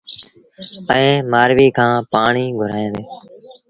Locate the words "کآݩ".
1.77-2.05